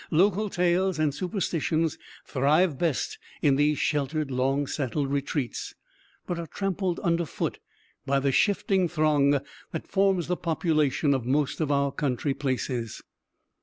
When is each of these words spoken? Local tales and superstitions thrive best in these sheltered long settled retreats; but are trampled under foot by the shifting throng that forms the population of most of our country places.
Local 0.09 0.49
tales 0.49 0.97
and 0.97 1.13
superstitions 1.13 1.99
thrive 2.25 2.79
best 2.79 3.19
in 3.43 3.55
these 3.55 3.77
sheltered 3.77 4.31
long 4.31 4.65
settled 4.65 5.11
retreats; 5.11 5.75
but 6.25 6.39
are 6.39 6.47
trampled 6.47 6.99
under 7.03 7.23
foot 7.23 7.59
by 8.07 8.19
the 8.19 8.31
shifting 8.31 8.89
throng 8.89 9.29
that 9.69 9.85
forms 9.87 10.25
the 10.25 10.37
population 10.37 11.13
of 11.13 11.27
most 11.27 11.61
of 11.61 11.71
our 11.71 11.91
country 11.91 12.33
places. 12.33 13.03